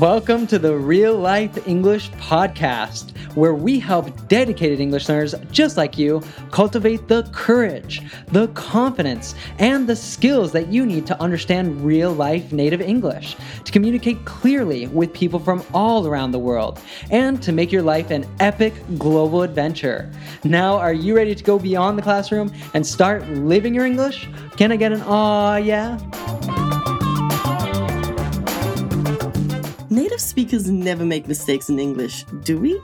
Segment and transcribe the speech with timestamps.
[0.00, 5.98] Welcome to the Real Life English Podcast, where we help dedicated English learners just like
[5.98, 12.14] you cultivate the courage, the confidence, and the skills that you need to understand real
[12.14, 16.80] life native English, to communicate clearly with people from all around the world,
[17.10, 20.10] and to make your life an epic global adventure.
[20.44, 24.30] Now, are you ready to go beyond the classroom and start living your English?
[24.56, 25.98] Can I get an aw, yeah?
[29.92, 32.80] Native speakers never make mistakes in English, do we?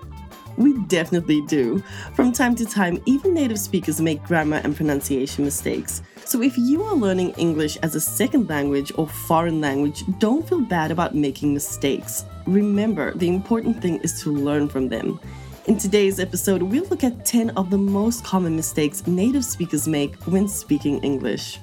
[0.57, 1.81] We definitely do.
[2.15, 6.03] From time to time, even native speakers make grammar and pronunciation mistakes.
[6.25, 10.63] So if you are learning English as a second language or foreign language, don't feel
[10.63, 12.25] bad about making mistakes.
[12.45, 15.21] Remember, the important thing is to learn from them.
[15.67, 20.17] In today's episode, we'll look at 10 of the most common mistakes native speakers make
[20.25, 21.61] when speaking English.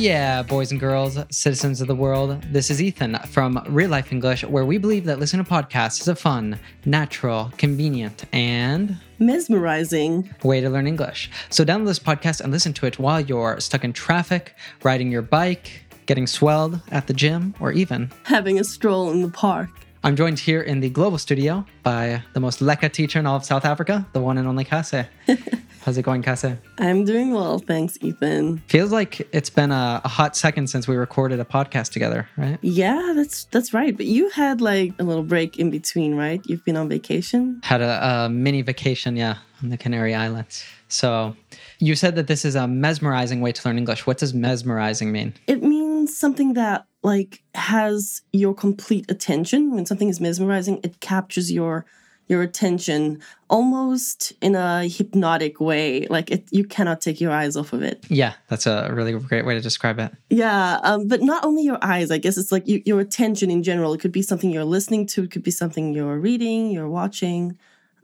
[0.00, 2.42] Yeah, boys and girls, citizens of the world.
[2.44, 6.08] This is Ethan from Real Life English, where we believe that listening to podcasts is
[6.08, 10.34] a fun, natural, convenient, and Mesmerizing.
[10.42, 11.30] way to learn English.
[11.50, 15.20] So download this podcast and listen to it while you're stuck in traffic, riding your
[15.20, 18.10] bike, getting swelled at the gym, or even.
[18.22, 19.68] Having a stroll in the park.
[20.02, 23.44] I'm joined here in the global studio by the most lekker teacher in all of
[23.44, 25.04] South Africa, the one and only Cassie.
[25.82, 26.58] How's it going, Cassie?
[26.78, 28.58] I'm doing well, thanks, Ethan.
[28.68, 32.58] Feels like it's been a, a hot second since we recorded a podcast together, right?
[32.60, 33.96] Yeah, that's that's right.
[33.96, 36.42] But you had like a little break in between, right?
[36.44, 37.60] You've been on vacation.
[37.64, 40.64] Had a, a mini vacation, yeah, on the Canary Islands.
[40.88, 41.34] So
[41.78, 44.06] you said that this is a mesmerizing way to learn English.
[44.06, 45.32] What does mesmerizing mean?
[45.46, 49.74] It means something that like has your complete attention.
[49.74, 51.86] When something is mesmerizing, it captures your
[52.30, 56.06] your attention almost in a hypnotic way.
[56.06, 58.06] Like it, you cannot take your eyes off of it.
[58.08, 60.12] Yeah, that's a really great way to describe it.
[60.30, 62.12] Yeah, um, but not only your eyes.
[62.12, 63.92] I guess it's like you, your attention in general.
[63.92, 65.24] It could be something you're listening to.
[65.24, 67.58] It could be something you're reading, you're watching.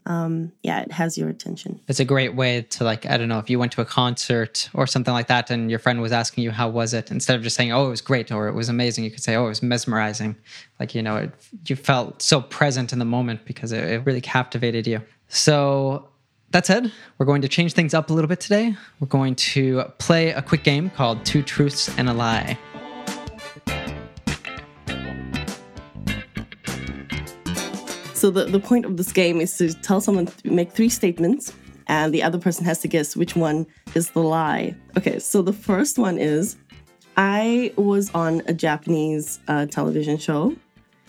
[0.07, 1.81] Um, yeah, it has your attention.
[1.89, 4.71] It's a great way to like I don't know if you went to a concert
[4.73, 7.43] or something like that and your friend was asking you how was it instead of
[7.43, 9.49] just saying oh it was great or it was amazing you could say oh it
[9.49, 10.37] was mesmerizing
[10.79, 11.33] like you know it,
[11.67, 15.03] you felt so present in the moment because it, it really captivated you.
[15.29, 16.09] So
[16.51, 18.77] that said, we're going to change things up a little bit today.
[19.01, 22.57] We're going to play a quick game called Two Truths and a Lie.
[28.17, 31.53] So the, the point of this game is to tell someone to make three statements
[31.87, 34.75] and the other person has to guess which one is the lie.
[34.97, 36.57] Okay, so the first one is
[37.19, 40.57] I was on a Japanese uh, television show.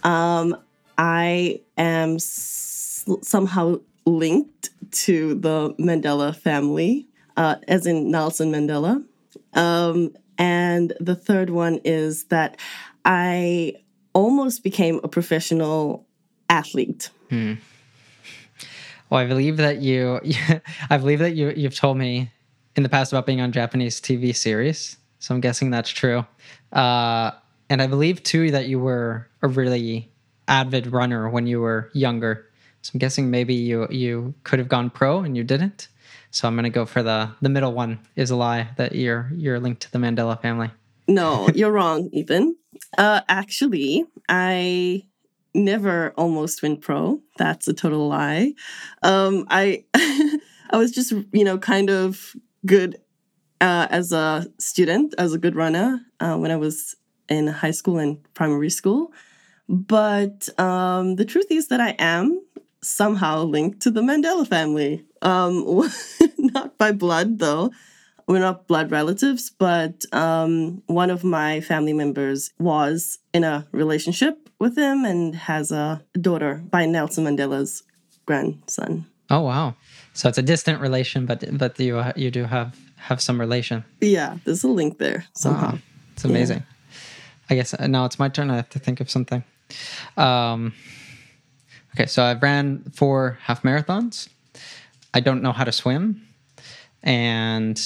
[0.03, 0.57] Um,
[0.97, 7.07] I am somehow linked to the Mandela family,
[7.37, 9.01] uh, as in Nelson Mandela.
[9.53, 12.59] Um, and the third one is that
[13.05, 13.75] I
[14.13, 16.06] almost became a professional
[16.49, 17.09] athlete.
[19.09, 20.19] Well, I believe that you,
[20.89, 22.31] I believe that you, you've told me
[22.75, 24.97] in the past about being on Japanese TV series.
[25.19, 26.25] So I'm guessing that's true.
[26.71, 27.31] Uh,
[27.69, 30.11] and I believe too that you were a really
[30.47, 32.47] avid runner when you were younger.
[32.81, 35.89] So I'm guessing maybe you you could have gone pro and you didn't.
[36.31, 39.59] So I'm gonna go for the the middle one is a lie that you're you're
[39.59, 40.69] linked to the Mandela family.
[41.07, 42.55] No, you're wrong, Ethan.
[42.97, 45.03] Uh, actually, I
[45.57, 47.21] never almost went pro.
[47.37, 48.53] That's a total lie.
[49.03, 52.35] Um, I I was just you know kind of
[52.65, 52.97] good
[53.59, 56.95] uh, as a student, as a good runner uh, when I was
[57.27, 59.11] in high school and primary school.
[59.67, 62.41] But um, the truth is that I am
[62.81, 65.05] somehow linked to the Mandela family.
[65.21, 65.89] Um,
[66.37, 67.71] not by blood, though.
[68.27, 74.46] We're not blood relatives, but um, one of my family members was in a relationship
[74.59, 77.83] with him and has a daughter by Nelson Mandela's
[78.25, 79.05] grandson.
[79.29, 79.75] Oh wow!
[80.13, 83.83] So it's a distant relation, but but you you do have have some relation.
[84.01, 85.71] Yeah, there's a link there somehow.
[85.71, 85.79] Wow,
[86.13, 86.63] it's amazing.
[87.49, 88.49] I guess uh, now it's my turn.
[88.49, 89.43] I have to think of something.
[90.15, 90.73] Um,
[91.95, 94.29] okay, so I've ran four half marathons.
[95.13, 96.25] I don't know how to swim,
[97.03, 97.81] and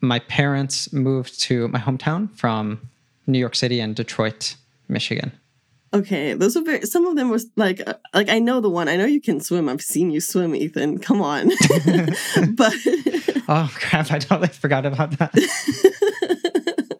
[0.00, 2.88] my parents moved to my hometown from
[3.26, 4.56] New York City and Detroit,
[4.88, 5.32] Michigan.
[5.94, 6.82] Okay, those were very.
[6.82, 8.88] Some of them were like, uh, like I know the one.
[8.88, 9.68] I know you can swim.
[9.68, 10.98] I've seen you swim, Ethan.
[10.98, 11.48] Come on,
[12.54, 12.74] but
[13.48, 14.10] Oh crap!
[14.10, 15.32] I totally forgot about that.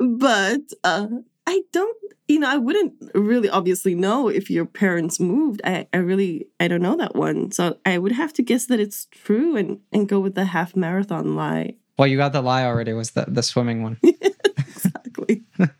[0.00, 1.08] but uh,
[1.46, 1.96] I don't.
[2.28, 5.60] you know, I wouldn't really obviously know if your parents moved.
[5.64, 7.50] I, I really, I don't know that one.
[7.50, 10.76] So I would have to guess that it's true and, and go with the half
[10.76, 11.74] marathon lie.
[11.98, 12.92] Well, you got the lie already.
[12.92, 13.98] Was the the swimming one?
[14.02, 15.42] exactly.
[15.56, 15.72] the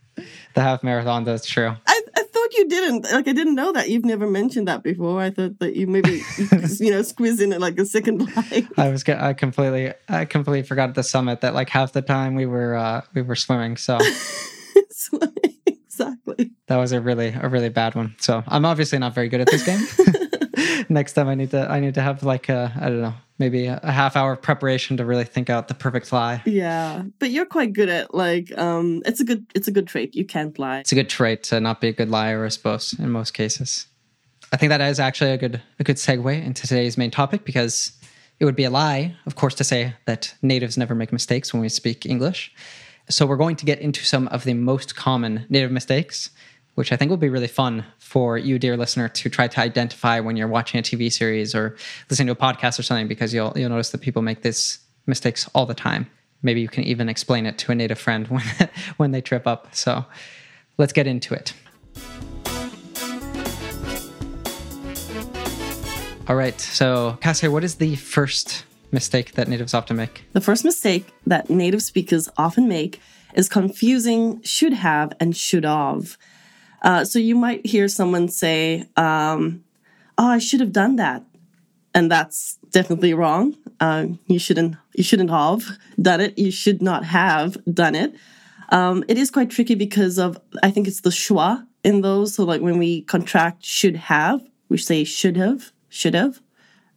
[0.56, 1.22] half marathon.
[1.22, 1.76] That's true.
[1.86, 2.02] I,
[2.52, 3.04] You didn't.
[3.04, 3.88] Like I didn't know that.
[3.88, 5.20] You've never mentioned that before.
[5.20, 6.22] I thought that you maybe
[6.80, 8.66] you know squeeze in it like a second lie.
[8.76, 12.34] I was I completely I completely forgot at the summit that like half the time
[12.34, 13.76] we were uh we were swimming.
[13.76, 13.98] So
[15.66, 16.50] exactly.
[16.66, 18.14] That was a really a really bad one.
[18.18, 20.14] So I'm obviously not very good at this game.
[20.90, 23.66] Next time I need to I need to have like a I don't know maybe
[23.66, 26.42] a, a half hour of preparation to really think out the perfect lie.
[26.44, 30.14] Yeah, but you're quite good at like um it's a good it's a good trait.
[30.14, 30.80] You can't lie.
[30.80, 33.86] It's a good trait to not be a good liar, I suppose, in most cases.
[34.52, 37.92] I think that is actually a good a good segue into today's main topic because
[38.40, 41.60] it would be a lie, of course, to say that natives never make mistakes when
[41.60, 42.52] we speak English.
[43.10, 46.30] So we're going to get into some of the most common native mistakes,
[46.78, 50.20] which I think will be really fun for you, dear listener, to try to identify
[50.20, 51.76] when you're watching a TV series or
[52.08, 55.50] listening to a podcast or something, because you'll you'll notice that people make these mistakes
[55.56, 56.08] all the time.
[56.40, 58.44] Maybe you can even explain it to a native friend when
[58.96, 59.74] when they trip up.
[59.74, 60.04] So
[60.76, 61.52] let's get into it.
[66.28, 66.60] All right.
[66.60, 70.22] So, Cassie, what is the first mistake that natives often make?
[70.32, 73.00] The first mistake that native speakers often make
[73.34, 76.16] is confusing should have and should have.
[76.82, 79.64] Uh, so you might hear someone say, um,
[80.16, 81.24] "Oh, I should have done that,"
[81.94, 83.56] and that's definitely wrong.
[83.80, 84.76] Uh, you shouldn't.
[84.94, 85.64] You shouldn't have
[86.00, 86.38] done it.
[86.38, 88.14] You should not have done it.
[88.70, 92.34] Um, it is quite tricky because of I think it's the schwa in those.
[92.34, 96.40] So like when we contract should have, we say should have, should have,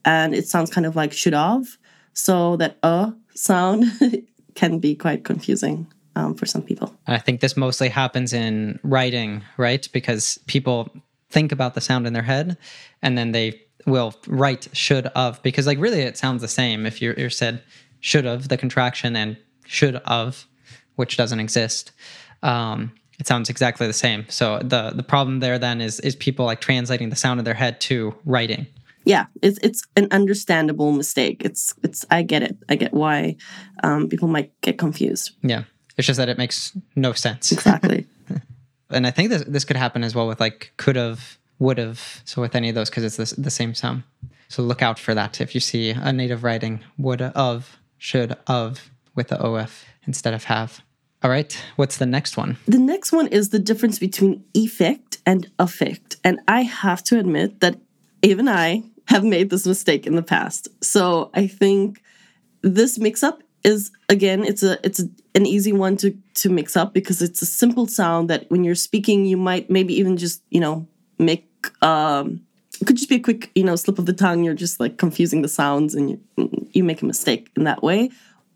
[0.04, 1.78] and it sounds kind of like should have.
[2.12, 3.84] So that uh sound
[4.54, 5.86] can be quite confusing
[6.16, 6.94] um, for some people.
[7.06, 9.86] I think this mostly happens in writing, right?
[9.92, 10.90] Because people
[11.30, 12.56] think about the sound in their head
[13.00, 17.02] and then they will write should of because like really it sounds the same if
[17.02, 17.60] you're, you're said
[18.00, 20.46] should of the contraction and should of
[20.96, 21.90] which doesn't exist
[22.42, 26.44] um, it sounds exactly the same so the the problem there then is is people
[26.44, 28.66] like translating the sound in their head to writing
[29.04, 31.42] yeah, it's it's an understandable mistake.
[31.44, 32.56] It's it's I get it.
[32.68, 33.36] I get why
[33.82, 35.32] um, people might get confused.
[35.42, 35.64] Yeah,
[35.96, 37.52] it's just that it makes no sense.
[37.52, 38.06] Exactly.
[38.90, 42.22] and I think this this could happen as well with like could have, would have.
[42.24, 44.02] So with any of those, because it's the, the same sound.
[44.48, 48.90] So look out for that if you see a native writing would of, should of
[49.14, 50.82] with the of instead of have.
[51.22, 52.58] All right, what's the next one?
[52.66, 56.16] The next one is the difference between effect and affect.
[56.24, 57.78] And I have to admit that
[58.22, 60.68] even I have made this mistake in the past.
[60.82, 62.02] So I think
[62.62, 66.76] this mix up is again it's a it's a, an easy one to to mix
[66.76, 70.42] up because it's a simple sound that when you're speaking you might maybe even just
[70.50, 70.86] you know
[71.18, 71.48] make
[71.82, 72.42] um
[72.82, 74.42] it could just be a quick you know slip of the tongue.
[74.42, 76.20] You're just like confusing the sounds and you,
[76.72, 78.10] you make a mistake in that way.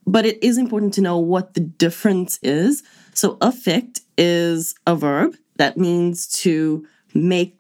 [0.05, 2.83] But it is important to know what the difference is.
[3.15, 5.37] So affect is a verb.
[5.57, 7.57] That means to make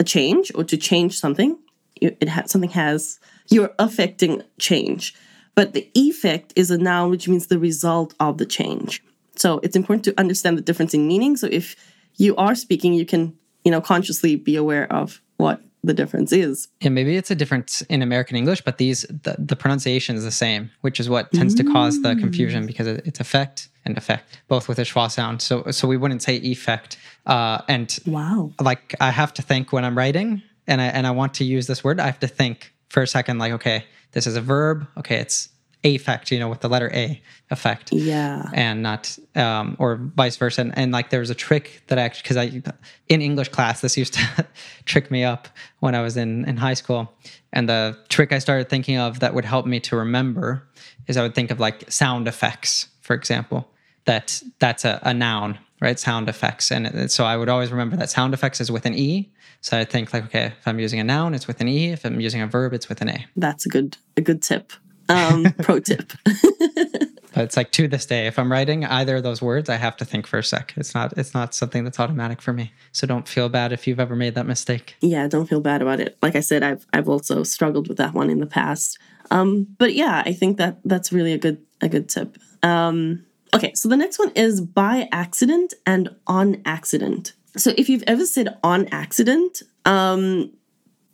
[0.00, 1.56] a change or to change something.
[1.96, 3.20] It has something has
[3.50, 5.14] you're affecting change
[5.54, 9.02] but the effect is a noun which means the result of the change.
[9.36, 11.36] So it's important to understand the difference in meaning.
[11.36, 11.76] So if
[12.16, 16.68] you are speaking you can you know consciously be aware of what the difference is.
[16.80, 20.30] Yeah maybe it's a difference in american english but these the, the pronunciation is the
[20.30, 21.58] same which is what tends mm.
[21.58, 25.40] to cause the confusion because it's effect and effect both with a schwa sound.
[25.40, 28.50] So so we wouldn't say effect uh and wow.
[28.60, 31.66] like i have to think when i'm writing and I and I want to use
[31.66, 34.86] this word, I have to think for a second, like, okay, this is a verb.
[34.98, 35.48] Okay, it's
[35.84, 37.92] affect, you know, with the letter A, effect.
[37.92, 38.48] Yeah.
[38.52, 40.60] And not, um, or vice versa.
[40.60, 42.74] And, and like, there was a trick that I actually, because I,
[43.08, 44.46] in English class, this used to
[44.84, 45.48] trick me up
[45.80, 47.12] when I was in, in high school.
[47.52, 50.68] And the trick I started thinking of that would help me to remember
[51.06, 53.68] is I would think of like sound effects, for example,
[54.04, 55.98] that that's a, a noun, right?
[55.98, 56.70] Sound effects.
[56.70, 59.84] And so I would always remember that sound effects is with an E so I
[59.84, 61.90] think like, okay, if I'm using a noun, it's with an E.
[61.90, 63.26] If I'm using a verb, it's with an A.
[63.36, 64.72] That's a good a good tip.
[65.08, 66.12] Um, pro tip.
[66.24, 69.96] but it's like to this day, if I'm writing either of those words, I have
[69.98, 70.72] to think for a sec.
[70.76, 72.72] It's not it's not something that's automatic for me.
[72.92, 74.96] So don't feel bad if you've ever made that mistake.
[75.00, 76.16] Yeah, don't feel bad about it.
[76.22, 78.98] Like I said, I've I've also struggled with that one in the past.
[79.30, 82.38] Um, but yeah, I think that that's really a good a good tip.
[82.62, 83.24] Um,
[83.54, 87.34] okay, so the next one is by accident and on accident.
[87.56, 90.52] So if you've ever said on accident, um,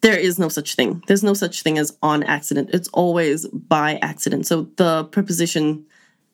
[0.03, 1.03] there is no such thing.
[1.07, 2.71] There's no such thing as on accident.
[2.73, 4.47] It's always by accident.
[4.47, 5.85] So the preposition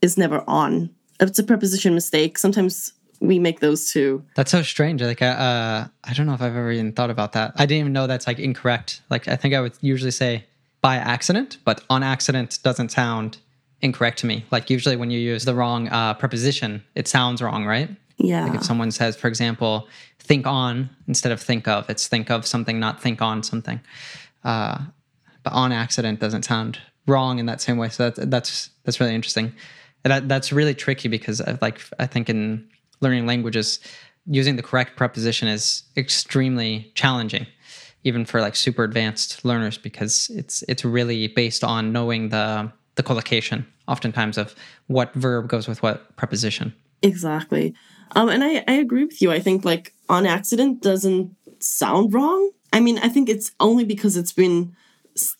[0.00, 0.90] is never on.
[1.20, 2.38] It's a preposition mistake.
[2.38, 4.24] Sometimes we make those too.
[4.34, 5.00] That's so strange.
[5.00, 7.52] Like, uh, I don't know if I've ever even thought about that.
[7.56, 9.00] I didn't even know that's like incorrect.
[9.08, 10.44] Like, I think I would usually say
[10.80, 13.38] by accident, but on accident doesn't sound
[13.80, 14.44] incorrect to me.
[14.50, 17.88] Like, usually when you use the wrong uh, preposition, it sounds wrong, right?
[18.22, 18.44] Yeah.
[18.44, 19.88] Like if someone says, for example,
[20.20, 23.80] think on instead of think of, it's think of something, not think on something.
[24.44, 24.78] Uh,
[25.42, 27.88] but on accident doesn't sound wrong in that same way.
[27.88, 29.52] So that's that's that's really interesting.
[30.04, 32.68] And that, that's really tricky because I, like I think in
[33.00, 33.80] learning languages,
[34.26, 37.46] using the correct preposition is extremely challenging,
[38.04, 43.02] even for like super advanced learners because it's it's really based on knowing the the
[43.02, 44.54] collocation, oftentimes of
[44.86, 46.72] what verb goes with what preposition.
[47.02, 47.74] Exactly.
[48.14, 49.30] Um, and I, I agree with you.
[49.32, 52.50] I think like on accident doesn't sound wrong.
[52.72, 54.74] I mean, I think it's only because it's been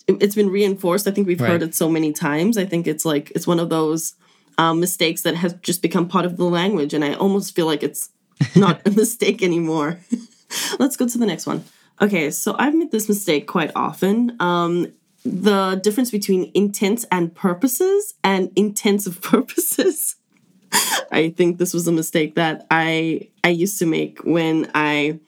[0.07, 1.07] it's been reinforced.
[1.09, 1.51] I think we've Right.
[1.53, 2.59] heard it so many times.
[2.59, 4.15] I think it's like it's one of those
[4.59, 7.83] um, mistakes that has just become part of the language, and I almost feel like
[7.83, 8.11] it's
[8.57, 9.99] not a mistake anymore.
[10.79, 11.65] Let's go to the next one.
[12.03, 14.37] Okay, so I've made this mistake quite often.
[14.41, 14.93] Um,
[15.25, 20.17] the difference between intents and purposes and intensive purposes.
[21.13, 25.21] I think this was a mistake that I I used to make when I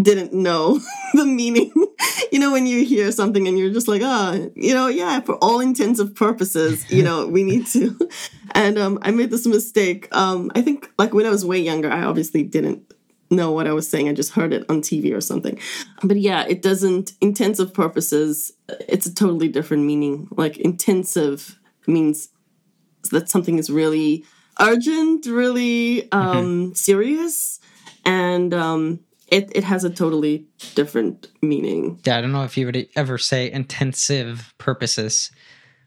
[0.00, 0.80] didn't know
[1.14, 1.72] the meaning.
[2.32, 5.36] you know, when you hear something and you're just like, oh, you know, yeah, for
[5.36, 7.96] all intensive purposes, you know, we need to.
[8.52, 10.08] And um, I made this mistake.
[10.12, 12.92] Um, I think like when I was way younger, I obviously didn't
[13.30, 14.08] know what I was saying.
[14.08, 15.58] I just heard it on TV or something.
[16.02, 18.52] But yeah, it doesn't intensive purposes.
[18.88, 20.28] It's a totally different meaning.
[20.30, 22.28] Like intensive means
[23.10, 24.24] that something is really
[24.60, 27.60] urgent, really um, serious,
[28.04, 32.00] and um, it it has a totally different meaning.
[32.04, 35.30] Yeah, I don't know if you would ever say intensive purposes,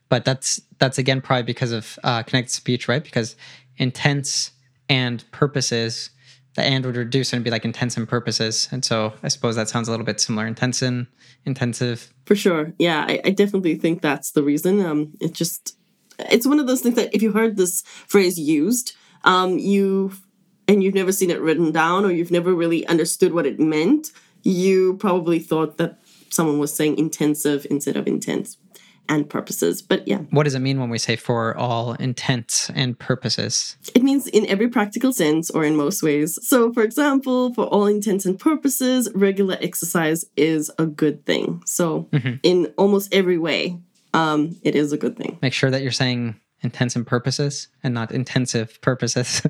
[0.10, 3.04] but that's that's again probably because of uh, connected speech, right?
[3.04, 3.36] Because
[3.78, 4.52] intense
[4.90, 6.10] and purposes,
[6.56, 9.70] the and would reduce and be like intense and purposes, and so I suppose that
[9.70, 10.48] sounds a little bit similar.
[10.48, 11.08] Intense and
[11.46, 12.14] intensive.
[12.26, 12.74] For sure.
[12.78, 14.86] Yeah, I, I definitely think that's the reason.
[14.86, 15.77] Um, it just
[16.20, 18.94] it's one of those things that if you heard this phrase used,
[19.24, 20.12] um, you
[20.68, 24.12] and you've never seen it written down or you've never really understood what it meant,
[24.44, 28.58] you probably thought that someone was saying intensive instead of intense
[29.10, 29.82] and purposes.
[29.82, 33.78] But yeah, What does it mean when we say for all intents and purposes?
[33.96, 36.38] it means in every practical sense or in most ways.
[36.42, 41.64] So, for example, for all intents and purposes, regular exercise is a good thing.
[41.66, 42.10] So,
[42.44, 43.80] in almost every way,
[44.18, 45.38] um, it is a good thing.
[45.42, 49.44] Make sure that you're saying intents and purposes and not intensive purposes.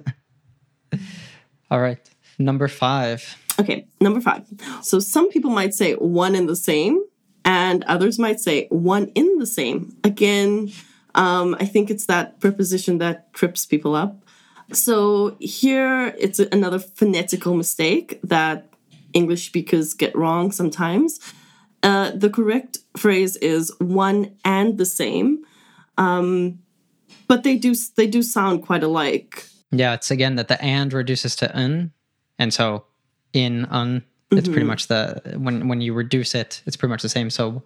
[1.72, 2.00] all right,
[2.38, 3.38] number five.
[3.60, 4.46] Okay, number five.
[4.82, 7.02] So some people might say one in the same,
[7.46, 9.96] and others might say one in the same.
[10.04, 10.72] Again,
[11.16, 14.22] um, I think it's that preposition that trips people up.
[14.74, 18.70] So here it's another phonetical mistake that
[19.14, 21.20] English speakers get wrong sometimes.
[21.84, 25.46] Uh, the correct phrase is one and the same,
[25.98, 26.60] um,
[27.28, 29.46] but they do they do sound quite alike.
[29.72, 31.92] Yeah, it's again that the and reduces to un,
[32.40, 32.86] and so
[33.34, 34.04] in un.
[34.30, 37.30] It's pretty much the when when you reduce it, it's pretty much the same.
[37.30, 37.64] So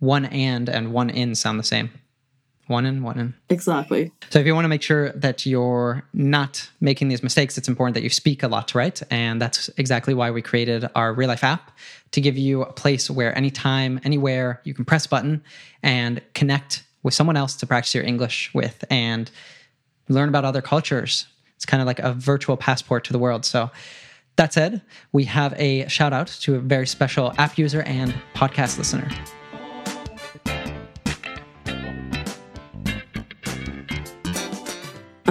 [0.00, 1.90] one and and one in sound the same.
[2.68, 3.34] One in, one in.
[3.48, 4.12] Exactly.
[4.30, 7.94] So if you want to make sure that you're not making these mistakes, it's important
[7.94, 9.02] that you speak a lot, right?
[9.10, 11.72] And that's exactly why we created our real life app
[12.12, 15.42] to give you a place where anytime, anywhere, you can press a button
[15.82, 19.30] and connect with someone else to practice your English with and
[20.08, 21.26] learn about other cultures.
[21.56, 23.44] It's kind of like a virtual passport to the world.
[23.44, 23.70] So
[24.36, 28.78] that said, we have a shout out to a very special app user and podcast
[28.78, 29.08] listener.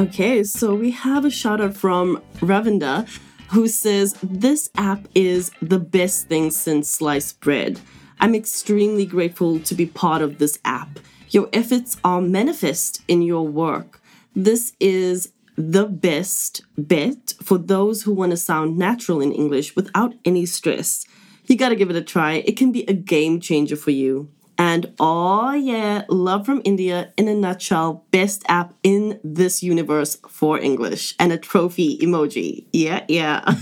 [0.01, 3.07] Okay, so we have a shout out from Ravinder
[3.49, 7.79] who says, This app is the best thing since sliced bread.
[8.19, 10.97] I'm extremely grateful to be part of this app.
[11.29, 14.01] Your efforts are manifest in your work.
[14.35, 20.15] This is the best bet for those who want to sound natural in English without
[20.25, 21.05] any stress.
[21.45, 22.41] You got to give it a try.
[22.43, 24.31] It can be a game changer for you.
[24.61, 30.59] And oh yeah, love from India in a nutshell, best app in this universe for
[30.59, 32.67] English and a trophy emoji.
[32.71, 33.41] Yeah, yeah.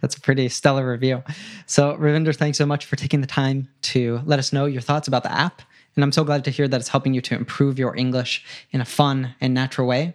[0.00, 1.24] That's a pretty stellar review.
[1.66, 5.08] So, Ravinder, thanks so much for taking the time to let us know your thoughts
[5.08, 5.62] about the app.
[5.96, 8.80] And I'm so glad to hear that it's helping you to improve your English in
[8.80, 10.14] a fun and natural way.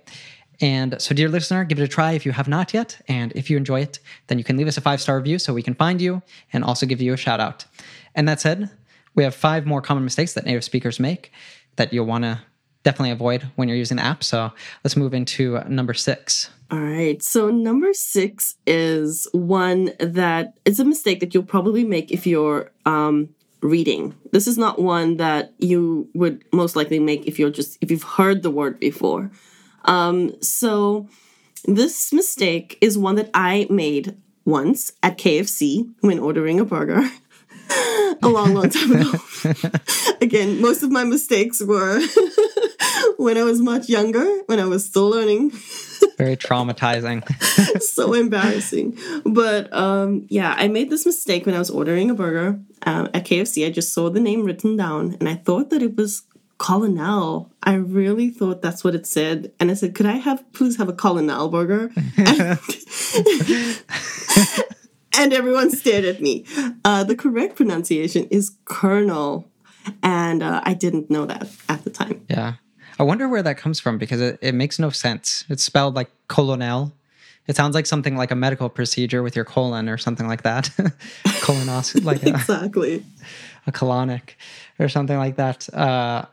[0.61, 3.01] And so, dear listener, give it a try if you have not yet.
[3.09, 5.53] And if you enjoy it, then you can leave us a five star review so
[5.53, 6.21] we can find you
[6.53, 7.65] and also give you a shout out.
[8.15, 8.69] And that said,
[9.13, 11.31] we have five more common mistakes that native speakers make
[11.75, 12.41] that you'll want to
[12.83, 14.23] definitely avoid when you're using the app.
[14.23, 14.51] So
[14.83, 16.49] let's move into number six.
[16.71, 17.21] All right.
[17.21, 22.71] So number six is one that it's a mistake that you'll probably make if you're
[22.85, 23.29] um,
[23.61, 24.15] reading.
[24.31, 28.03] This is not one that you would most likely make if you're just if you've
[28.03, 29.31] heard the word before.
[29.85, 31.07] Um, so
[31.65, 37.01] this mistake is one that I made once at KFC when ordering a burger.
[38.21, 39.11] a long, long time ago.
[40.21, 41.99] Again, most of my mistakes were
[43.17, 45.51] when I was much younger, when I was still learning.
[46.17, 47.21] Very traumatizing.
[47.81, 48.97] so embarrassing.
[49.25, 53.25] But um, yeah, I made this mistake when I was ordering a burger um, at
[53.25, 53.65] KFC.
[53.65, 56.23] I just saw the name written down and I thought that it was
[56.57, 57.51] Colonel.
[57.63, 59.51] I really thought that's what it said.
[59.59, 61.91] And I said, could I have, please have a Colonel burger?
[62.17, 62.59] and,
[65.17, 66.45] and everyone stared at me.
[66.83, 69.49] Uh, the correct pronunciation is Colonel.
[70.01, 72.25] And uh, I didn't know that at the time.
[72.29, 72.55] Yeah.
[72.97, 75.43] I wonder where that comes from because it, it makes no sense.
[75.49, 76.93] It's spelled like colonel.
[77.47, 80.65] It sounds like something like a medical procedure with your colon or something like that.
[81.25, 83.05] Colonos, like a, exactly.
[83.67, 84.31] a colonic
[84.79, 85.71] or something like that.
[85.73, 86.25] Uh,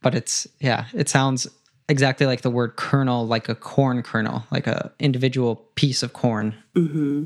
[0.00, 1.46] but it's, yeah, it sounds
[1.88, 6.54] exactly like the word kernel, like a corn kernel, like a individual piece of corn.
[6.74, 7.24] Mm-hmm.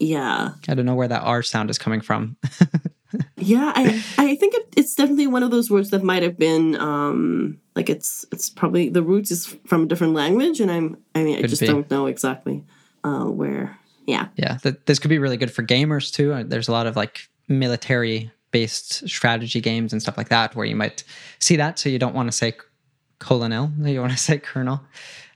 [0.00, 0.52] Yeah.
[0.68, 2.36] I don't know where that R sound is coming from.
[3.36, 6.76] yeah, I I think it, it's definitely one of those words that might have been
[6.76, 11.22] um like it's it's probably the roots is from a different language, and I'm I
[11.22, 11.66] mean I Could just be.
[11.66, 12.64] don't know exactly
[13.04, 13.76] uh where.
[14.06, 14.28] Yeah.
[14.34, 16.32] yeah, th- this could be really good for gamers too.
[16.32, 20.66] Uh, There's a lot of like military based strategy games and stuff like that where
[20.66, 21.04] you might
[21.38, 21.78] see that.
[21.78, 22.54] So you don't want to say
[23.20, 24.80] colonel, you want to say colonel,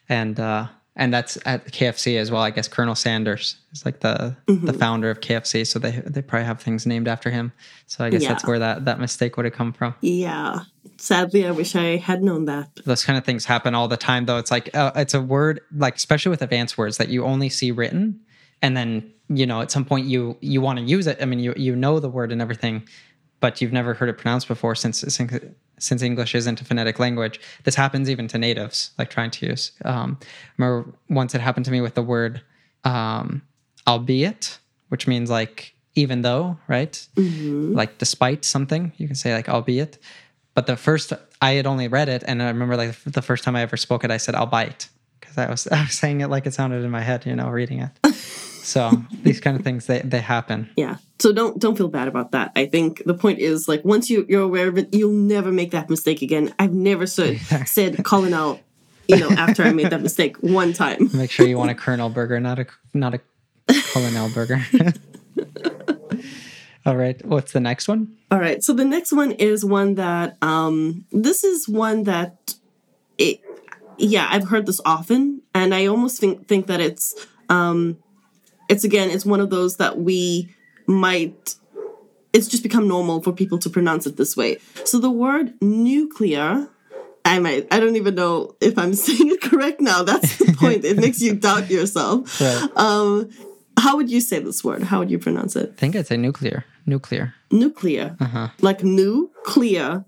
[0.09, 0.67] and uh,
[0.97, 2.43] and that's at KFC as well.
[2.43, 6.47] I guess Colonel Sanders is like the the founder of KFC, so they they probably
[6.47, 7.53] have things named after him.
[7.87, 9.95] So I guess that's where that that mistake would have come from.
[10.01, 10.61] Yeah.
[10.97, 12.71] Sadly, I wish I had known that.
[12.85, 15.61] those kind of things happen all the time though it's like uh, it's a word
[15.75, 18.21] like especially with advanced words that you only see written
[18.63, 21.41] and then you know at some point you you want to use it i mean
[21.41, 22.87] you you know the word and everything
[23.41, 25.33] but you've never heard it pronounced before since since,
[25.85, 29.73] since english isn't a phonetic language this happens even to natives like trying to use
[29.85, 30.19] um
[30.57, 32.43] remember once it happened to me with the word
[32.85, 33.43] um
[33.87, 39.99] albeit which means like even though right like despite something you can say like albeit
[40.55, 43.57] but the first I had only read it, and I remember like the first time
[43.57, 44.89] I ever spoke it, I said albeit
[45.21, 47.49] because I was I was saying it like it sounded in my head, you know,
[47.49, 48.15] reading it.
[48.15, 48.91] so
[49.23, 50.71] these kind of things they they happen.
[50.77, 50.97] Yeah.
[51.25, 52.53] So don't don't feel bad about that.
[52.55, 55.71] I think the point is like once you you're aware of it, you'll never make
[55.71, 56.55] that mistake again.
[56.59, 58.61] I've never said said colonel,
[59.09, 61.09] you know, after I made that mistake one time.
[61.15, 63.21] Make sure you want a Colonel burger, not a not a
[63.95, 64.67] Colonel burger.
[66.85, 68.15] All right, what's the next one?
[68.31, 68.63] All right.
[68.63, 72.55] So the next one is one that um this is one that
[73.17, 73.41] it
[73.97, 77.15] yeah, I've heard this often and I almost think think that it's
[77.49, 77.97] um
[78.69, 80.55] it's again it's one of those that we
[80.87, 81.55] might
[82.33, 84.59] it's just become normal for people to pronounce it this way.
[84.85, 86.69] So the word nuclear
[87.25, 90.03] I might I don't even know if I'm saying it correct now.
[90.03, 90.85] That's the point.
[90.85, 92.41] it makes you doubt yourself.
[92.41, 92.69] Right.
[92.77, 93.31] Um
[93.79, 94.83] how would you say this word?
[94.85, 95.71] How would you pronounce it?
[95.77, 96.65] I think I'd say nuclear.
[96.87, 97.35] Nuclear.
[97.51, 98.49] nuclear Uh-huh.
[98.61, 100.05] like new clear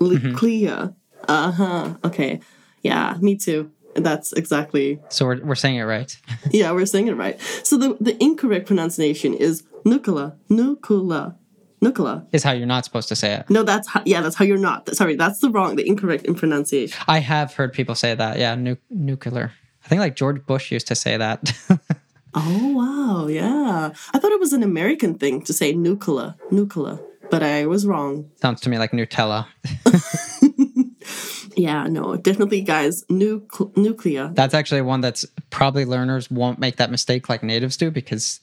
[0.00, 0.92] li- clear
[1.28, 2.40] uh-huh okay
[2.82, 6.10] yeah me too that's exactly So we're we're saying it right.
[6.50, 11.34] yeah we're saying it right so the the incorrect pronunciation is nuclear nuclear
[11.80, 13.48] nuclear Is how you're not supposed to say it.
[13.48, 16.34] no that's how, yeah that's how you're not sorry that's the wrong the incorrect in
[16.34, 18.38] pronunciation I have heard people say that.
[18.38, 19.52] Yeah, nu- nuclear.
[19.84, 21.52] I think like George Bush used to say that.
[22.38, 26.98] oh wow yeah i thought it was an american thing to say nuclear nuclear
[27.30, 29.46] but i was wrong Sounds to me like Nutella.
[31.56, 36.90] yeah no definitely guys nucle- nuclear That's actually one that's probably learners won't make that
[36.90, 38.40] mistake like natives do because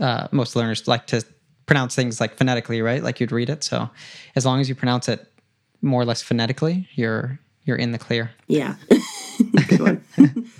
[0.00, 1.24] uh, most learners like to
[1.66, 3.02] pronounce things like phonetically, right?
[3.02, 3.64] Like you'd read it.
[3.64, 3.88] So
[4.36, 5.26] as long as you pronounce it
[5.82, 8.30] more or less phonetically, you're you're in the clear.
[8.46, 8.74] yeah
[9.68, 10.04] good one.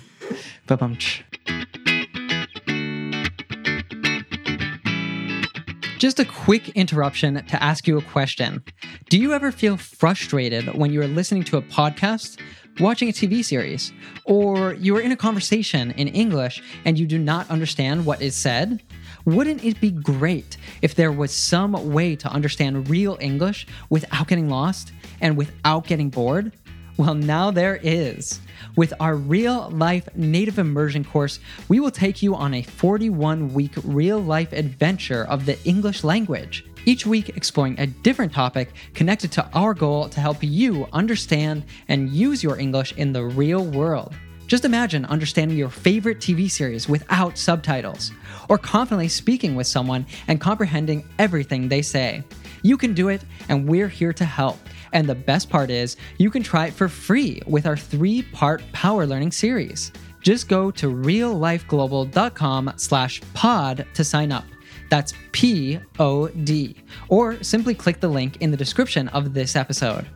[5.97, 8.63] Just a quick interruption to ask you a question.
[9.09, 12.39] Do you ever feel frustrated when you are listening to a podcast,
[12.79, 13.93] watching a TV series,
[14.25, 18.35] or you are in a conversation in English and you do not understand what is
[18.35, 18.83] said?
[19.25, 24.49] Wouldn't it be great if there was some way to understand real English without getting
[24.49, 26.51] lost and without getting bored?
[26.97, 28.39] Well, now there is.
[28.75, 33.71] With our real life native immersion course, we will take you on a 41 week
[33.83, 36.63] real life adventure of the English language.
[36.85, 42.09] each week exploring a different topic connected to our goal to help you understand and
[42.09, 44.13] use your English in the real world.
[44.47, 48.11] Just imagine understanding your favorite TV series without subtitles,
[48.47, 52.23] or confidently speaking with someone and comprehending everything they say.
[52.61, 54.57] You can do it, and we're here to help.
[54.93, 59.05] And the best part is, you can try it for free with our three-part power
[59.05, 59.91] learning series.
[60.21, 64.45] Just go to reallifeglobal.com slash pod to sign up.
[64.89, 66.75] That's P O D.
[67.09, 70.07] Or simply click the link in the description of this episode.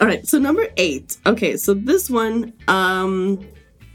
[0.00, 1.16] All right, so number eight.
[1.26, 3.44] Okay, so this one, um,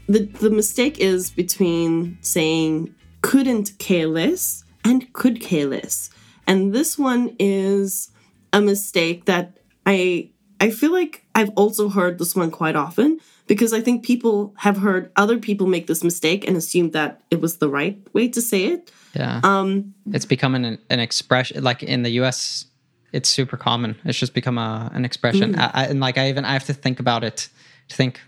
[0.06, 6.10] the the mistake is between saying couldn't care less and could care less,
[6.46, 8.10] and this one is
[8.52, 13.72] a mistake that I I feel like I've also heard this one quite often because
[13.72, 17.58] I think people have heard other people make this mistake and assumed that it was
[17.58, 18.90] the right way to say it.
[19.14, 19.40] Yeah.
[19.42, 22.66] Um, it's becoming an, an expression, like in the US,
[23.14, 23.96] it's super common.
[24.04, 25.54] It's just become a, an expression.
[25.54, 25.58] Mm.
[25.58, 27.48] I, I, and like I even, I have to think about it
[27.88, 28.20] to think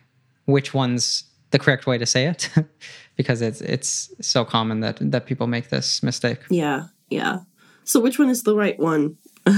[0.44, 2.50] which one's the correct way to say it
[3.16, 6.38] because it's, it's so common that, that people make this mistake.
[6.50, 7.40] yeah, yeah.
[7.84, 9.16] So which one is the right one?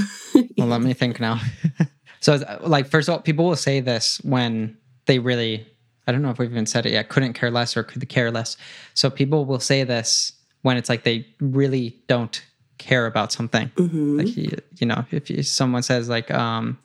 [0.59, 1.41] Well, let me think now.
[2.21, 5.67] so, like, first of all, people will say this when they really,
[6.07, 8.31] I don't know if we've even said it yet, couldn't care less or could care
[8.33, 8.57] less.
[8.95, 12.43] So, people will say this when it's like they really don't
[12.79, 13.71] care about something.
[14.17, 16.79] Like, you, you know, if you, someone says, like, um,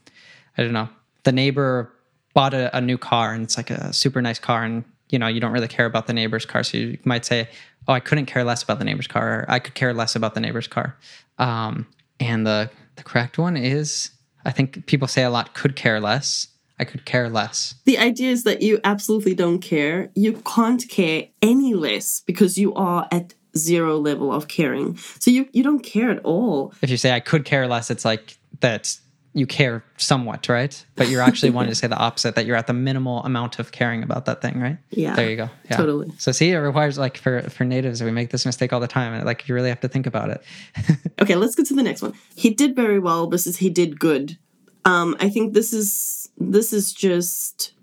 [0.58, 0.90] I don't know,
[1.24, 1.92] the neighbor
[2.34, 5.28] bought a, a new car and it's like a super nice car and, you know,
[5.28, 6.64] you don't really care about the neighbor's car.
[6.64, 7.50] So, you might say,
[7.88, 10.36] Oh, I couldn't care less about the neighbor's car, or I could care less about
[10.36, 10.96] the neighbor's car.
[11.38, 11.86] Um,
[12.20, 14.12] and the the correct one is
[14.46, 16.48] I think people say a lot could care less.
[16.80, 17.76] I could care less.
[17.86, 20.10] The idea is that you absolutely don't care.
[20.16, 24.98] You can't care any less because you are at zero level of caring.
[25.20, 26.74] So you you don't care at all.
[26.82, 28.98] If you say I could care less, it's like that
[29.36, 30.86] you care somewhat, right?
[30.96, 33.72] But you're actually wanting to say the opposite, that you're at the minimal amount of
[33.72, 34.78] caring about that thing, right?
[34.92, 35.16] Yeah.
[35.16, 35.50] There you go.
[35.72, 35.78] Yeah.
[35.78, 36.12] Totally.
[36.20, 39.14] So see, it requires like for for natives, we make this mistake all the time,
[39.14, 40.44] and like you really have to think about it.
[41.22, 42.14] Okay, let's get to the next one.
[42.36, 44.38] He did very well versus he did good.
[44.84, 47.74] Um, I think this is this is just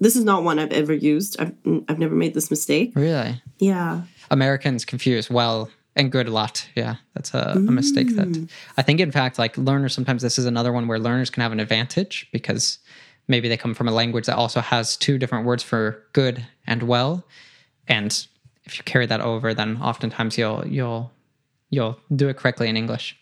[0.00, 1.40] this is not one I've ever used.
[1.40, 1.52] I've
[1.88, 2.92] I've never made this mistake.
[2.94, 4.02] really, Yeah.
[4.30, 6.66] Americans confuse well and good a lot.
[6.74, 10.44] Yeah, that's a, a mistake that I think, in fact, like learners, sometimes this is
[10.44, 12.78] another one where learners can have an advantage because
[13.28, 16.82] maybe they come from a language that also has two different words for good and
[16.82, 17.24] well.
[17.86, 18.26] And
[18.64, 21.12] if you carry that over, then oftentimes you'll you'll
[21.70, 23.16] you'll do it correctly in English,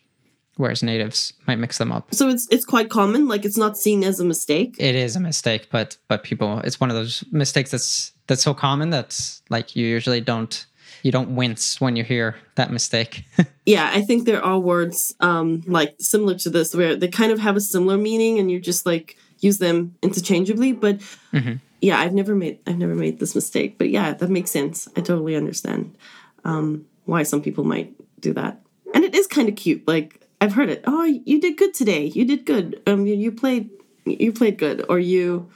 [0.57, 2.15] whereas natives might mix them up.
[2.15, 3.29] So it's it's quite common.
[3.29, 4.77] Like it's not seen as a mistake.
[4.79, 8.55] It is a mistake, but but people, it's one of those mistakes that's that's so
[8.55, 10.65] common that like you usually don't
[11.03, 13.25] you don't wince when you hear that mistake.
[13.65, 17.38] Yeah, I think there are words um like similar to this where they kind of
[17.38, 20.73] have a similar meaning and you just like use them interchangeably.
[20.73, 21.01] But
[21.81, 23.79] yeah, I've never made I've never made this mistake.
[23.79, 24.88] But yeah, that makes sense.
[24.97, 25.95] I totally understand
[26.45, 28.61] um why some people might do that.
[28.95, 29.87] And it is kind of cute.
[29.87, 30.83] Like I've heard it.
[30.85, 32.07] Oh, you did good today.
[32.07, 32.83] You did good.
[32.88, 33.71] Um you, you played
[34.05, 35.49] you played good or you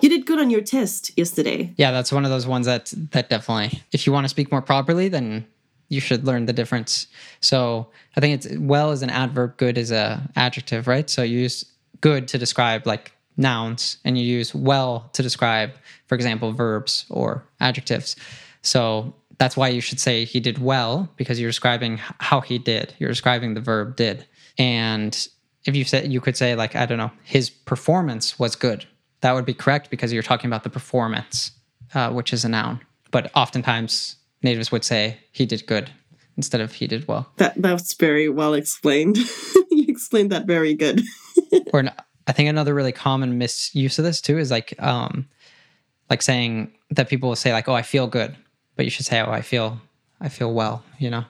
[0.00, 1.72] you did good on your test yesterday.
[1.76, 4.62] Yeah, that's one of those ones that that definitely, if you want to speak more
[4.62, 5.46] properly, then
[5.88, 7.06] you should learn the difference.
[7.40, 11.08] So I think it's well as an adverb, good is a adjective, right?
[11.08, 11.64] So you use
[12.00, 15.70] good to describe like nouns, and you use well to describe,
[16.06, 18.16] for example, verbs or adjectives.
[18.62, 22.94] So that's why you should say he did well because you're describing how he did.
[22.98, 24.26] You're describing the verb did.
[24.58, 25.28] And
[25.64, 28.86] if you said you could say like I don't know, his performance was good.
[29.20, 31.52] That would be correct because you're talking about the performance,
[31.94, 32.80] uh, which is a noun.
[33.10, 35.90] But oftentimes natives would say he did good
[36.36, 37.30] instead of he did well.
[37.36, 39.16] That that's very well explained.
[39.70, 41.02] you explained that very good.
[41.72, 41.90] or an,
[42.26, 45.28] I think another really common misuse of this too is like um
[46.08, 48.36] like saying that people will say like oh I feel good
[48.76, 49.80] but you should say oh I feel
[50.20, 51.24] I feel well you know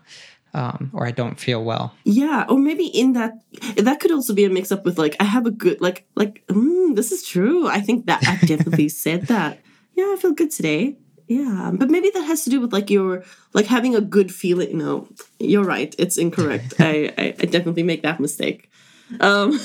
[0.54, 3.32] um or I don't feel well Yeah, or maybe in that
[3.76, 6.44] that could also be a mix up with like I have a good like like
[6.48, 7.68] mm, this is true.
[7.68, 9.58] I think that I've definitely said that.
[9.94, 10.96] Yeah, I feel good today.
[11.26, 14.78] Yeah, but maybe that has to do with like your like having a good feeling.
[14.78, 15.08] No,
[15.38, 15.94] you're right.
[15.98, 16.74] It's incorrect.
[16.80, 18.70] I, I I definitely make that mistake.
[19.20, 19.58] Um,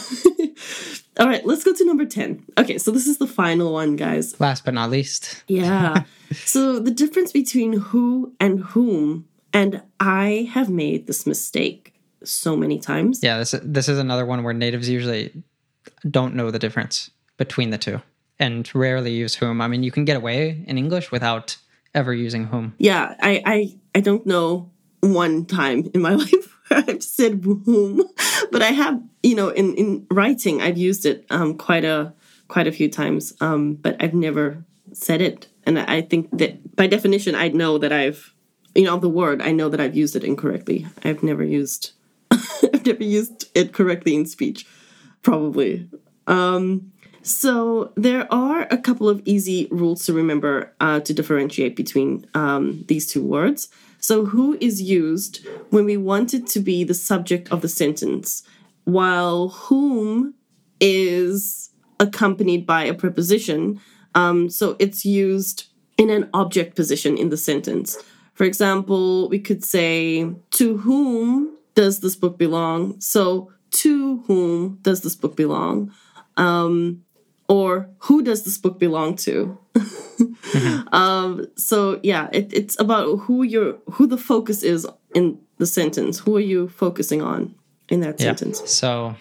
[1.20, 2.44] all right, let's go to number ten.
[2.58, 4.40] Okay, so this is the final one, guys.
[4.40, 6.04] last but not least Yeah.
[6.34, 12.80] so the difference between who and whom, and I have made this mistake so many
[12.80, 13.20] times.
[13.22, 15.32] yeah this this is another one where natives usually
[16.10, 18.02] don't know the difference between the two
[18.40, 21.58] and rarely use whom I mean you can get away in English without
[21.94, 26.84] ever using whom Yeah, I I I don't know one time in my life where
[26.88, 28.02] I've said whom
[28.52, 32.14] but I have, you know, in in writing, I've used it um, quite a
[32.48, 35.48] quite a few times, um, but I've never said it.
[35.66, 38.33] And I think that by definition, I know that I've,
[38.76, 39.42] you know, the word.
[39.42, 40.88] I know that I've used it incorrectly.
[41.04, 41.92] I've never used,
[42.32, 44.66] I've never used it correctly in speech,
[45.22, 45.90] probably.
[46.28, 52.26] Um, so there are a couple of easy rules to remember uh, to differentiate between
[52.34, 53.70] um, these two words.
[54.00, 58.44] So who is used when we want it to be the subject of the sentence,
[58.84, 60.34] while whom
[60.82, 63.80] is accompanied by a preposition.
[64.14, 67.98] Um, so it's used in an object position in the sentence.
[68.34, 73.00] For example, we could say, To whom does this book belong?
[73.00, 75.92] So, to whom does this book belong?
[76.38, 77.04] Um,
[77.48, 79.58] or who does this book belong to?
[79.76, 80.94] mm-hmm.
[80.94, 86.20] um, so yeah, it, it's about who you're, who the focus is in the sentence.
[86.20, 87.56] Who are you focusing on
[87.90, 88.28] in that yeah.
[88.28, 88.70] sentence?
[88.70, 89.16] So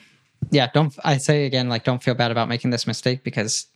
[0.51, 3.66] yeah, don't I say again like don't feel bad about making this mistake because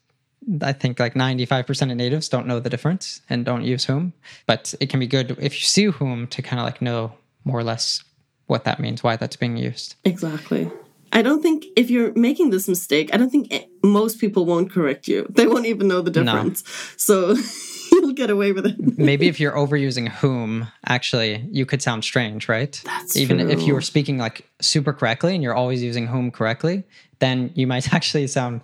[0.62, 4.12] I think like 95% of natives don't know the difference and don't use whom,
[4.46, 7.58] but it can be good if you see whom to kind of like know more
[7.58, 8.04] or less
[8.46, 9.96] what that means, why that's being used.
[10.04, 10.70] Exactly.
[11.12, 15.08] I don't think if you're making this mistake, I don't think most people won't correct
[15.08, 15.26] you.
[15.36, 16.62] They won't even know the difference.
[16.64, 17.34] No.
[17.34, 17.36] So
[17.92, 18.98] you'll get away with it.
[18.98, 22.80] Maybe if you're overusing whom, actually, you could sound strange, right?
[22.84, 23.48] That's even true.
[23.48, 26.84] if you were speaking like super correctly and you're always using whom correctly,
[27.18, 28.60] then you might actually sound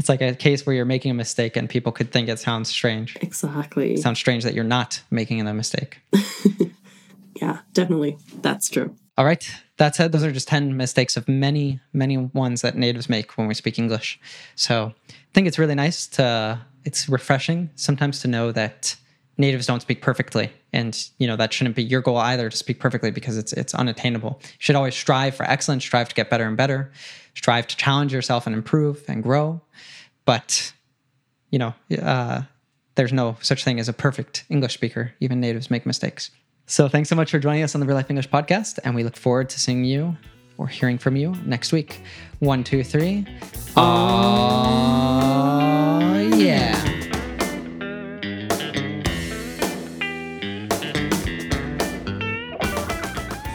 [0.00, 2.70] it's like a case where you're making a mistake and people could think it sounds
[2.70, 3.18] strange.
[3.20, 3.92] Exactly.
[3.92, 6.00] It sounds strange that you're not making a mistake.
[7.36, 8.16] yeah, definitely.
[8.40, 8.96] That's true.
[9.18, 9.46] All right.
[9.76, 13.46] That said, those are just 10 mistakes of many, many ones that natives make when
[13.46, 14.18] we speak English.
[14.54, 18.96] So I think it's really nice to, it's refreshing sometimes to know that
[19.40, 20.52] natives don't speak perfectly.
[20.72, 23.74] And, you know, that shouldn't be your goal either to speak perfectly because it's, it's
[23.74, 24.38] unattainable.
[24.42, 26.92] You should always strive for excellence, strive to get better and better,
[27.34, 29.60] strive to challenge yourself and improve and grow.
[30.24, 30.72] But,
[31.50, 32.42] you know, uh,
[32.94, 35.12] there's no such thing as a perfect English speaker.
[35.18, 36.30] Even natives make mistakes.
[36.66, 39.02] So thanks so much for joining us on the Real Life English podcast, and we
[39.02, 40.16] look forward to seeing you
[40.56, 42.02] or hearing from you next week.
[42.38, 43.26] One, two, three.
[43.76, 43.90] Oh,
[46.36, 46.99] yeah.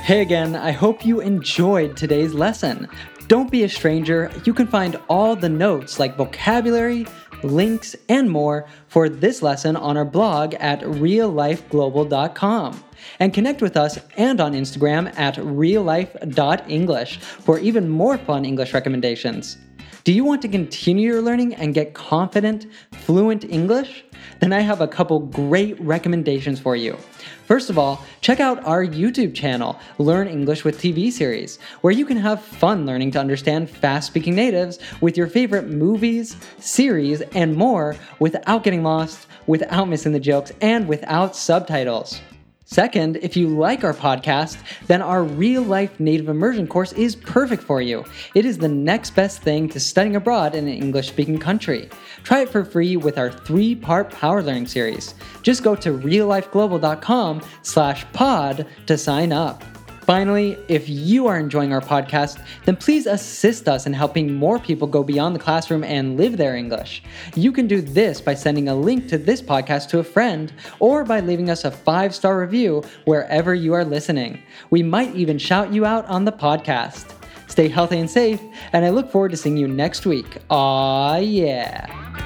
[0.05, 2.87] Hey again, I hope you enjoyed today's lesson.
[3.27, 4.31] Don't be a stranger.
[4.43, 7.07] You can find all the notes like vocabulary,
[7.41, 12.83] links, and more for this lesson on our blog at reallifeglobal.com.
[13.19, 19.57] And connect with us and on Instagram at reallife.english for even more fun English recommendations.
[20.03, 24.04] Do you want to continue your learning and get confident, fluent English?
[24.39, 26.97] Then I have a couple great recommendations for you.
[27.45, 32.05] First of all, check out our YouTube channel, Learn English with TV series, where you
[32.05, 37.55] can have fun learning to understand fast speaking natives with your favorite movies, series, and
[37.55, 42.19] more without getting lost, without missing the jokes, and without subtitles.
[42.67, 47.61] Second, if you like our podcast, then our real life native immersion course is perfect
[47.61, 48.03] for you.
[48.33, 51.89] It is the next best thing to studying abroad in an English speaking country.
[52.23, 55.13] Try it for free with our three part power learning series.
[55.43, 59.63] Just go to reallifeglobal.com slash pod to sign up.
[60.05, 64.87] Finally, if you are enjoying our podcast, then please assist us in helping more people
[64.87, 67.01] go beyond the classroom and live their English.
[67.35, 71.03] You can do this by sending a link to this podcast to a friend or
[71.03, 74.43] by leaving us a five star review wherever you are listening.
[74.69, 77.11] We might even shout you out on the podcast.
[77.47, 78.41] Stay healthy and safe,
[78.73, 80.37] and I look forward to seeing you next week.
[80.51, 82.24] Aw, yeah.